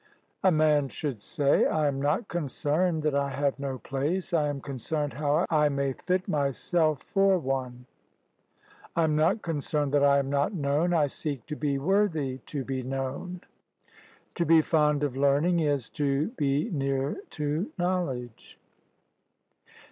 [0.43, 4.59] A man should say, "I am not concerned that I have no place; I am
[4.59, 7.85] concerned how I may fit myself for one.
[8.95, 12.63] I am not concerned that I am not known; I seek to be worthy to
[12.63, 13.41] be known."
[14.33, 18.59] To be fond of learning is to be near to knowledge.